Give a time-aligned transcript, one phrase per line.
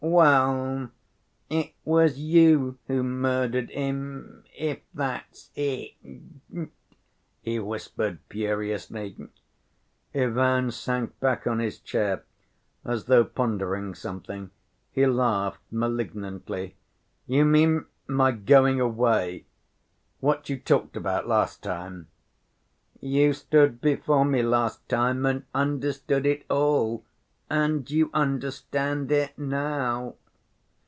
[0.03, 0.89] "Well,
[1.47, 5.93] it was you who murdered him, if that's it,"
[7.39, 9.15] he whispered furiously.
[10.15, 12.23] Ivan sank back on his chair,
[12.83, 14.49] as though pondering something.
[14.91, 16.75] He laughed malignantly.
[17.27, 19.45] "You mean my going away.
[20.19, 22.07] What you talked about last time?"
[22.99, 27.05] "You stood before me last time and understood it all,
[27.49, 30.15] and you understand it now."